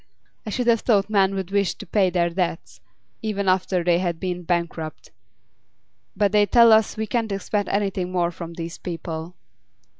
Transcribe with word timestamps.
I 0.47 0.49
should 0.49 0.65
have 0.65 0.79
thought 0.79 1.11
men 1.11 1.35
would 1.35 1.51
wish 1.51 1.75
to 1.75 1.85
pay 1.85 2.09
their 2.09 2.31
debts, 2.31 2.81
even 3.21 3.47
after 3.47 3.83
they 3.83 3.99
had 3.99 4.19
been 4.19 4.41
bankrupt; 4.41 5.11
but 6.17 6.31
they 6.31 6.47
tell 6.47 6.71
us 6.71 6.97
we 6.97 7.05
can't 7.05 7.31
expect 7.31 7.69
anything 7.69 8.11
more 8.11 8.31
from 8.31 8.53
these 8.55 8.79
people. 8.79 9.35